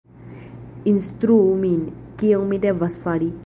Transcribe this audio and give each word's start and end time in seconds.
Instruu 0.93 1.53
min, 1.67 1.79
kion 2.23 2.51
mi 2.55 2.63
devas 2.67 3.01
fari! 3.07 3.35